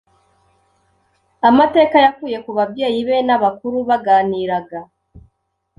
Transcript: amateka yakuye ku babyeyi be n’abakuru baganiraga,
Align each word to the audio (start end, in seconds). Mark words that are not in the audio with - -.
amateka 1.49 1.95
yakuye 2.05 2.37
ku 2.45 2.51
babyeyi 2.57 2.99
be 3.07 3.17
n’abakuru 3.27 3.77
baganiraga, 3.89 4.79